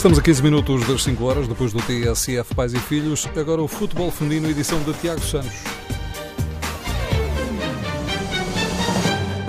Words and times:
Estamos 0.00 0.18
a 0.18 0.22
15 0.22 0.42
minutos 0.42 0.88
das 0.88 1.02
5 1.02 1.22
horas, 1.22 1.46
depois 1.46 1.74
do 1.74 1.82
TSF 1.82 2.54
Pais 2.54 2.72
e 2.72 2.78
Filhos. 2.78 3.28
Agora 3.36 3.60
o 3.60 3.68
Futebol 3.68 4.10
Feminino, 4.10 4.48
edição 4.48 4.82
de 4.82 4.94
Tiago 4.94 5.20
Santos. 5.20 5.52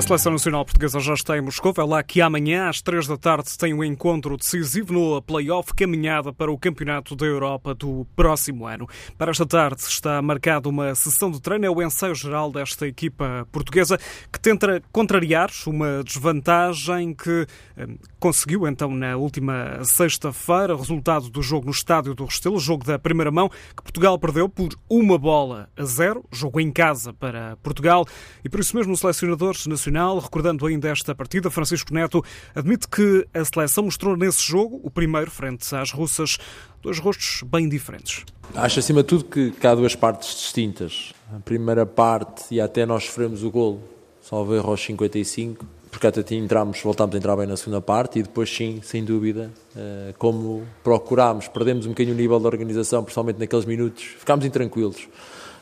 A 0.00 0.02
Seleção 0.02 0.32
Nacional 0.32 0.64
Portuguesa 0.64 0.98
já 0.98 1.12
está 1.12 1.36
em 1.36 1.42
Moscou. 1.42 1.74
É 1.76 1.82
lá 1.84 2.02
que 2.02 2.22
amanhã, 2.22 2.70
às 2.70 2.80
três 2.80 3.06
da 3.06 3.18
tarde, 3.18 3.50
tem 3.58 3.74
um 3.74 3.84
encontro 3.84 4.34
decisivo 4.34 4.94
no 4.94 5.20
play-off 5.20 5.74
caminhada 5.74 6.32
para 6.32 6.50
o 6.50 6.56
Campeonato 6.56 7.14
da 7.14 7.26
Europa 7.26 7.74
do 7.74 8.06
próximo 8.16 8.66
ano. 8.66 8.88
Para 9.18 9.30
esta 9.30 9.44
tarde 9.44 9.82
está 9.82 10.22
marcada 10.22 10.70
uma 10.70 10.94
sessão 10.94 11.30
de 11.30 11.38
treino, 11.38 11.66
é 11.66 11.70
o 11.70 11.82
ensaio 11.82 12.14
geral 12.14 12.50
desta 12.50 12.88
equipa 12.88 13.46
portuguesa 13.52 13.98
que 14.32 14.40
tenta 14.40 14.82
contrariar 14.90 15.50
uma 15.66 16.02
desvantagem 16.02 17.12
que 17.12 17.46
eh, 17.76 17.86
conseguiu 18.18 18.66
então 18.66 18.90
na 18.94 19.18
última 19.18 19.84
sexta-feira, 19.84 20.74
resultado 20.74 21.28
do 21.28 21.42
jogo 21.42 21.66
no 21.66 21.72
Estádio 21.72 22.14
do 22.14 22.24
Restelo, 22.24 22.58
jogo 22.58 22.86
da 22.86 22.98
primeira 22.98 23.30
mão, 23.30 23.50
que 23.50 23.82
Portugal 23.82 24.18
perdeu 24.18 24.48
por 24.48 24.70
uma 24.88 25.18
bola 25.18 25.68
a 25.76 25.84
zero, 25.84 26.24
jogo 26.32 26.58
em 26.58 26.72
casa 26.72 27.12
para 27.12 27.58
Portugal, 27.62 28.06
e 28.42 28.48
por 28.48 28.60
isso 28.60 28.74
mesmo 28.74 28.94
o 28.94 28.96
selecionador 28.96 29.54
nacional 29.68 29.89
Recordando 30.18 30.66
ainda 30.66 30.88
esta 30.88 31.14
partida, 31.14 31.50
Francisco 31.50 31.92
Neto 31.92 32.24
admite 32.54 32.88
que 32.88 33.26
a 33.34 33.44
seleção 33.44 33.84
mostrou 33.84 34.16
nesse 34.16 34.42
jogo, 34.42 34.80
o 34.82 34.90
primeiro 34.90 35.30
frente 35.30 35.74
às 35.74 35.90
russas, 35.90 36.38
dois 36.82 36.98
rostos 36.98 37.42
bem 37.46 37.68
diferentes. 37.68 38.24
Acho 38.54 38.78
acima 38.78 39.02
de 39.02 39.08
tudo 39.08 39.24
que, 39.24 39.50
que 39.52 39.66
há 39.66 39.74
duas 39.74 39.94
partes 39.94 40.28
distintas. 40.34 41.12
A 41.34 41.40
primeira 41.40 41.84
parte, 41.86 42.44
e 42.50 42.60
até 42.60 42.84
nós 42.86 43.04
sofremos 43.04 43.42
o 43.42 43.50
golo, 43.50 43.82
salvo 44.22 44.54
erro 44.54 44.70
aos 44.70 44.80
55, 44.84 45.64
porque 45.90 46.06
até 46.06 46.34
entramos, 46.34 46.80
voltámos 46.82 47.14
a 47.14 47.18
entrar 47.18 47.36
bem 47.36 47.46
na 47.46 47.56
segunda 47.56 47.80
parte 47.80 48.20
e 48.20 48.22
depois 48.22 48.48
sim, 48.48 48.80
sem 48.82 49.04
dúvida, 49.04 49.50
eh, 49.76 50.14
como 50.18 50.66
procurámos, 50.84 51.48
perdemos 51.48 51.84
um 51.84 51.90
bocadinho 51.90 52.14
o 52.14 52.18
nível 52.18 52.38
da 52.38 52.48
organização, 52.48 53.02
principalmente 53.02 53.38
naqueles 53.38 53.64
minutos, 53.64 54.04
ficámos 54.04 54.44
intranquilos 54.44 55.08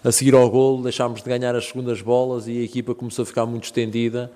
a 0.02 0.12
seguir 0.12 0.34
ao 0.34 0.48
golo, 0.48 0.82
deixámos 0.82 1.22
de 1.22 1.28
ganhar 1.28 1.54
as 1.54 1.66
segundas 1.66 2.00
bolas 2.00 2.46
e 2.46 2.58
a 2.58 2.62
equipa 2.62 2.94
começou 2.94 3.22
a 3.22 3.26
ficar 3.26 3.46
muito 3.46 3.64
estendida. 3.64 4.30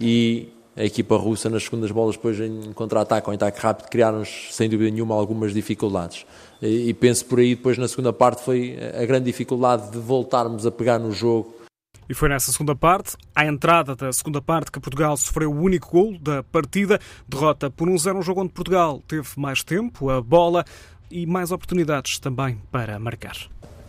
E 0.00 0.48
a 0.76 0.84
equipa 0.84 1.16
russa 1.16 1.48
nas 1.48 1.64
segundas 1.64 1.90
bolas 1.90 2.16
depois 2.16 2.40
em 2.40 2.72
contra-ataque 2.72 3.28
ou 3.28 3.32
em 3.32 3.36
ataque 3.36 3.60
rápido 3.60 3.88
criaram-nos 3.88 4.48
sem 4.50 4.68
dúvida 4.68 4.90
nenhuma 4.90 5.14
algumas 5.14 5.54
dificuldades. 5.54 6.26
E, 6.60 6.92
penso 6.94 7.26
por 7.26 7.38
aí 7.38 7.54
depois 7.54 7.78
na 7.78 7.86
segunda 7.86 8.12
parte 8.12 8.42
foi 8.42 8.76
a 9.00 9.04
grande 9.04 9.26
dificuldade 9.26 9.90
de 9.92 9.98
voltarmos 9.98 10.66
a 10.66 10.70
pegar 10.70 10.98
no 10.98 11.12
jogo. 11.12 11.54
E 12.08 12.12
foi 12.12 12.28
nessa 12.28 12.52
segunda 12.52 12.74
parte, 12.74 13.16
à 13.34 13.46
entrada 13.46 13.96
da 13.96 14.12
segunda 14.12 14.42
parte, 14.42 14.70
que 14.70 14.78
Portugal 14.78 15.16
sofreu 15.16 15.50
o 15.50 15.58
único 15.58 15.90
gol 15.90 16.18
da 16.18 16.42
partida. 16.42 17.00
Derrota 17.26 17.70
por 17.70 17.88
1-0, 17.88 18.14
um, 18.14 18.18
um 18.18 18.22
jogo 18.22 18.42
onde 18.42 18.52
Portugal 18.52 19.02
teve 19.08 19.28
mais 19.38 19.64
tempo, 19.64 20.10
a 20.10 20.20
bola 20.20 20.64
e 21.10 21.24
mais 21.24 21.50
oportunidades 21.50 22.18
também 22.18 22.60
para 22.70 22.98
marcar 22.98 23.36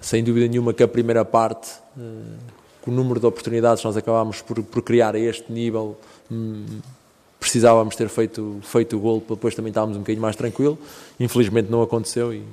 sem 0.05 0.23
dúvida 0.23 0.47
nenhuma 0.47 0.71
que 0.71 0.83
a 0.83 0.87
primeira 0.87 1.25
parte, 1.25 1.71
eh, 1.97 2.01
com 2.79 2.91
o 2.91 2.93
número 2.93 3.19
de 3.19 3.25
oportunidades 3.25 3.83
nós 3.83 3.97
acabámos 3.97 4.39
por, 4.39 4.61
por 4.61 4.83
criar 4.83 5.15
a 5.15 5.19
este 5.19 5.51
nível, 5.51 5.97
hum, 6.31 6.63
precisávamos 7.39 7.95
ter 7.95 8.07
feito, 8.07 8.59
feito 8.61 8.95
o 8.97 8.99
gol 8.99 9.19
para 9.19 9.35
depois 9.35 9.55
também 9.55 9.71
estávamos 9.71 9.97
um 9.97 10.01
bocadinho 10.01 10.21
mais 10.21 10.35
tranquilo. 10.35 10.77
Infelizmente 11.19 11.71
não 11.71 11.81
aconteceu 11.81 12.31
e, 12.31 12.43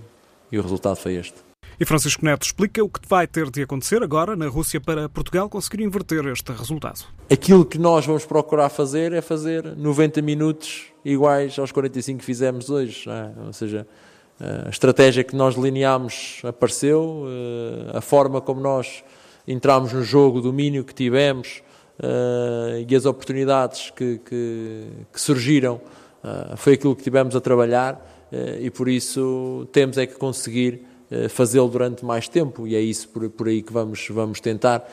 e 0.51 0.59
o 0.59 0.63
resultado 0.63 0.97
foi 0.97 1.17
este. 1.17 1.35
E 1.79 1.85
Francisco 1.85 2.25
Neto 2.25 2.43
explica 2.47 2.83
o 2.83 2.89
que 2.89 3.01
vai 3.07 3.27
ter 3.27 3.51
de 3.51 3.61
acontecer 3.61 4.03
agora 4.03 4.35
na 4.35 4.49
Rússia 4.49 4.81
para 4.81 5.07
Portugal 5.11 5.47
conseguir 5.51 5.83
inverter 5.83 6.25
este 6.29 6.53
resultado. 6.53 7.05
Aquilo 7.31 7.67
que 7.67 7.77
nós 7.77 8.07
vamos 8.07 8.25
procurar 8.25 8.71
fazer 8.71 9.13
é 9.13 9.21
fazer 9.21 9.77
90 9.77 10.23
minutos 10.23 10.85
iguais 11.05 11.59
aos 11.59 11.71
45 11.71 12.21
que 12.21 12.25
fizemos 12.25 12.71
hoje. 12.71 13.11
É? 13.11 13.47
Ou 13.47 13.53
seja, 13.53 13.87
a 14.67 14.69
estratégia 14.69 15.23
que 15.23 15.37
nós 15.37 15.55
delineámos 15.55 16.43
apareceu, 16.43 17.27
eh, 17.29 17.97
a 17.97 18.01
forma 18.01 18.41
como 18.41 18.61
nós 18.61 19.05
entramos 19.47 19.93
no 19.93 20.03
jogo, 20.03 20.39
o 20.39 20.43
domínio 20.43 20.83
que 20.83 20.93
tivemos 20.93 21.63
eh, 22.03 22.85
e 22.89 22.97
as 22.97 23.07
oportunidades 23.07 23.91
que, 23.91 24.19
que, 24.19 24.87
que 25.13 25.21
surgiram 25.21 25.81
eh, 26.25 26.57
foi 26.57 26.73
aquilo 26.73 26.97
que 26.97 27.05
tivemos 27.05 27.37
a 27.37 27.41
trabalhar 27.41 28.11
e 28.63 28.71
por 28.71 28.89
isso 28.89 29.69
temos 29.73 29.99
é 29.99 30.07
que 30.07 30.15
conseguir 30.15 30.87
fazê-lo 31.29 31.69
durante 31.69 32.03
mais 32.03 32.27
tempo 32.29 32.67
e 32.67 32.75
é 32.75 32.81
isso 32.81 33.07
por, 33.11 33.29
por 33.29 33.47
aí 33.47 33.61
que 33.61 33.71
vamos, 33.71 34.09
vamos 34.09 34.41
tentar. 34.41 34.89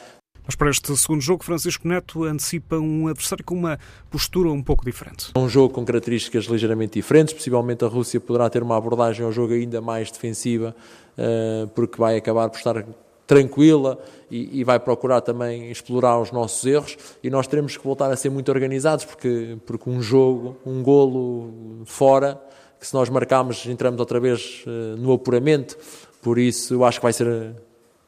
Mas 0.49 0.55
para 0.55 0.71
este 0.71 0.97
segundo 0.97 1.21
jogo, 1.21 1.43
Francisco 1.43 1.87
Neto 1.87 2.23
antecipa 2.23 2.75
um 2.77 3.07
adversário 3.07 3.45
com 3.45 3.53
uma 3.53 3.77
postura 4.09 4.49
um 4.49 4.63
pouco 4.63 4.83
diferente. 4.83 5.27
Um 5.35 5.47
jogo 5.47 5.71
com 5.71 5.85
características 5.85 6.45
ligeiramente 6.45 6.93
diferentes, 6.93 7.35
possivelmente 7.35 7.85
a 7.85 7.87
Rússia 7.87 8.19
poderá 8.19 8.49
ter 8.49 8.63
uma 8.63 8.75
abordagem 8.75 9.23
ao 9.23 9.31
jogo 9.31 9.53
ainda 9.53 9.79
mais 9.79 10.09
defensiva, 10.09 10.75
eh, 11.15 11.67
porque 11.75 11.99
vai 11.99 12.17
acabar 12.17 12.49
por 12.49 12.57
estar 12.57 12.83
tranquila 13.27 13.99
e, 14.31 14.63
vai 14.63 14.79
procurar 14.79 15.21
também 15.21 15.69
explorar 15.69 16.19
os 16.19 16.31
nossos 16.31 16.65
erros 16.65 16.97
e 17.23 17.29
nós 17.29 17.45
teremos 17.45 17.77
que 17.77 17.83
voltar 17.83 18.11
a 18.11 18.15
ser 18.15 18.31
muito 18.31 18.49
organizados 18.49 19.05
porque, 19.05 19.55
porque 19.67 19.87
um 19.87 20.01
jogo, 20.01 20.57
um 20.65 20.81
golo 20.81 21.83
fora, 21.85 22.41
que 22.79 22.87
se 22.87 22.95
nós 22.95 23.07
marcarmos 23.07 23.67
entramos 23.67 23.99
outra 23.99 24.19
vez 24.19 24.63
eh, 24.65 24.95
no 24.97 25.13
apuramento, 25.13 25.77
por 26.23 26.39
isso 26.39 26.73
eu 26.73 26.83
acho 26.83 26.97
que 26.97 27.03
vai 27.03 27.13
ser 27.13 27.53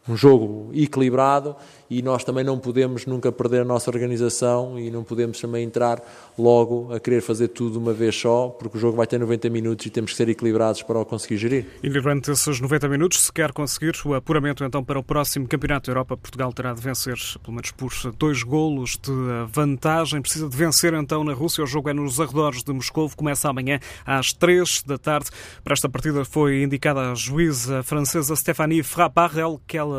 um 0.08 0.18
jogo 0.18 0.72
equilibrado 0.74 1.56
e 1.90 2.02
nós 2.02 2.24
também 2.24 2.44
não 2.44 2.58
podemos 2.58 3.06
nunca 3.06 3.32
perder 3.32 3.62
a 3.62 3.66
nossa 3.66 3.92
organização 3.92 4.80
e 4.80 4.90
não 4.90 5.04
podemos 5.04 5.40
também 5.40 5.66
entrar 5.66 6.02
logo 6.40 6.94
a 6.94 7.00
querer 7.00 7.22
fazer 7.22 7.50
tudo 7.50 7.74
de 7.74 7.78
uma 7.78 7.92
vez 7.92 8.16
só, 8.16 8.48
porque 8.48 8.78
o 8.78 8.80
jogo 8.80 8.96
vai 8.96 9.06
ter 9.06 9.20
90 9.20 9.50
minutos 9.50 9.86
e 9.86 9.90
temos 9.90 10.12
que 10.12 10.18
ser 10.18 10.30
equilibrados 10.30 10.82
para 10.84 10.98
o 10.98 11.06
conseguir 11.06 11.38
gerir. 11.38 11.66
E 11.84 11.90
durante 11.90 12.32
esses 12.32 12.62
90 12.62 12.88
minutos, 12.88 13.26
se 13.26 13.34
quer 13.34 13.52
conseguir 13.52 13.94
o 14.06 14.14
apuramento 14.14 14.64
então 14.64 14.82
para 14.82 14.98
o 14.98 15.04
próximo 15.04 15.48
Campeonato 15.48 15.88
da 15.88 15.92
Europa, 15.92 16.16
Portugal 16.16 16.54
terá 16.54 16.74
de 16.74 16.82
vencer, 16.82 17.18
pelo 17.44 17.56
menos 17.56 17.72
por 17.72 17.92
dois 18.18 18.42
golos 18.42 18.98
de 18.98 19.12
vantagem. 19.52 20.22
Precisa 20.22 20.48
de 20.48 20.56
vencer 20.56 20.94
então 20.94 21.26
na 21.26 21.34
Rússia. 21.34 21.62
O 21.62 21.68
jogo 21.68 21.90
é 21.90 21.94
nos 21.94 22.22
arredores 22.22 22.64
de 22.64 22.72
Moscou, 22.72 23.10
começa 23.18 23.50
amanhã 23.50 23.80
às 24.06 24.32
3 24.32 24.84
da 24.84 24.98
tarde. 24.98 25.30
Para 25.62 25.74
esta 25.74 25.90
partida 25.90 26.24
foi 26.24 26.64
indicada 26.64 27.12
a 27.12 27.16
juíza 27.16 27.84
francesa 27.84 28.34
Stéphanie 28.34 28.82
Frappard, 28.82 29.60
que, 29.68 29.78
ela, 29.78 29.91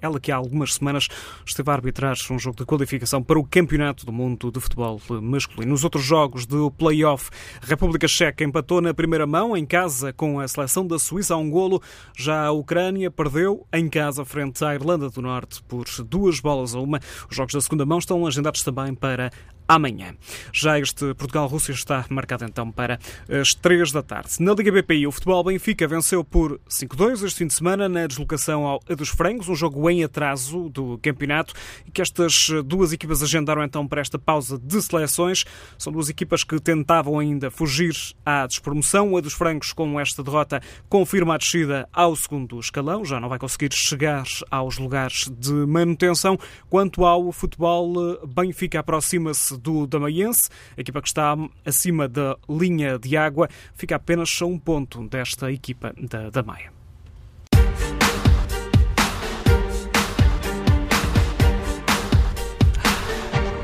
ela 0.00 0.20
que 0.20 0.30
há 0.30 0.36
algumas 0.36 0.74
semanas 0.74 1.08
esteve 1.44 1.70
a 1.70 1.74
arbitrar 1.74 2.16
um 2.30 2.38
jogo 2.38 2.56
de 2.56 2.64
qualificação 2.64 3.22
para 3.22 3.38
o 3.38 3.44
Campeonato 3.44 4.06
do 4.06 4.12
Mundo 4.12 4.50
de 4.50 4.60
Futebol 4.60 5.00
Masculino. 5.22 5.72
Nos 5.72 5.84
outros 5.84 6.04
jogos 6.04 6.46
do 6.46 6.70
play-off, 6.70 7.30
a 7.62 7.66
República 7.66 8.06
Checa 8.08 8.44
empatou 8.44 8.80
na 8.80 8.94
primeira 8.94 9.26
mão 9.26 9.56
em 9.56 9.66
casa 9.66 10.12
com 10.12 10.40
a 10.40 10.48
seleção 10.48 10.86
da 10.86 10.98
Suíça 10.98 11.34
a 11.34 11.36
um 11.36 11.50
golo. 11.50 11.82
Já 12.16 12.46
a 12.46 12.52
Ucrânia 12.52 13.10
perdeu 13.10 13.66
em 13.72 13.88
casa 13.88 14.24
frente 14.24 14.64
à 14.64 14.74
Irlanda 14.74 15.10
do 15.10 15.22
Norte 15.22 15.62
por 15.64 15.84
duas 16.04 16.40
bolas 16.40 16.74
a 16.74 16.80
uma. 16.80 17.00
Os 17.28 17.36
jogos 17.36 17.54
da 17.54 17.60
segunda 17.60 17.84
mão 17.84 17.98
estão 17.98 18.26
agendados 18.26 18.62
também 18.62 18.94
para 18.94 19.30
amanhã. 19.66 20.14
Já 20.52 20.78
este 20.78 21.14
Portugal-Rússia 21.14 21.72
está 21.72 22.04
marcado 22.08 22.44
então 22.44 22.70
para 22.70 22.98
as 23.28 23.54
3 23.54 23.92
da 23.92 24.02
tarde. 24.02 24.30
Na 24.40 24.52
Liga 24.54 24.70
BPI, 24.70 25.06
o 25.06 25.12
futebol 25.12 25.42
Benfica 25.44 25.86
venceu 25.86 26.24
por 26.24 26.60
5-2 26.68 27.24
este 27.24 27.38
fim 27.38 27.46
de 27.46 27.54
semana 27.54 27.88
na 27.88 28.06
deslocação 28.06 28.66
ao 28.66 28.80
dos 28.96 29.08
Frangos, 29.08 29.48
um 29.48 29.54
jogo 29.54 29.88
em 29.88 30.04
atraso 30.04 30.68
do 30.68 30.98
campeonato 30.98 31.54
e 31.86 31.90
que 31.90 32.02
estas 32.02 32.48
duas 32.64 32.92
equipas 32.92 33.22
agendaram 33.22 33.62
então 33.62 33.86
para 33.86 34.00
esta 34.00 34.18
pausa 34.18 34.58
de 34.58 34.80
seleções. 34.82 35.44
São 35.78 35.92
duas 35.92 36.08
equipas 36.08 36.44
que 36.44 36.60
tentavam 36.60 37.18
ainda 37.18 37.50
fugir 37.50 37.94
à 38.24 38.46
despromoção. 38.46 39.16
A 39.16 39.20
dos 39.20 39.32
Frangos, 39.32 39.72
com 39.72 39.98
esta 39.98 40.22
derrota, 40.22 40.60
confirma 40.88 41.34
a 41.34 41.38
descida 41.38 41.88
ao 41.92 42.14
segundo 42.16 42.58
escalão, 42.58 43.04
já 43.04 43.20
não 43.20 43.28
vai 43.28 43.38
conseguir 43.38 43.72
chegar 43.72 44.24
aos 44.50 44.78
lugares 44.78 45.30
de 45.38 45.52
manutenção. 45.52 46.38
Quanto 46.68 47.04
ao 47.04 47.32
futebol, 47.32 48.18
Benfica 48.26 48.80
aproxima-se 48.80 49.53
do 49.58 49.86
Damaiense, 49.86 50.48
equipa 50.76 51.00
que 51.00 51.08
está 51.08 51.36
acima 51.64 52.08
da 52.08 52.36
linha 52.48 52.98
de 52.98 53.16
água, 53.16 53.48
fica 53.74 53.96
apenas 53.96 54.36
a 54.40 54.46
um 54.46 54.58
ponto 54.58 55.06
desta 55.08 55.50
equipa 55.50 55.94
da, 55.98 56.30
da 56.30 56.42
Maia. 56.42 56.72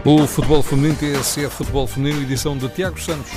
O 0.04 0.26
Futebol 0.26 0.62
Feminino 0.62 0.96
TSF 0.96 1.50
Futebol 1.50 1.86
Feminino, 1.86 2.22
edição 2.22 2.56
de 2.56 2.68
Tiago 2.70 2.98
Santos. 2.98 3.30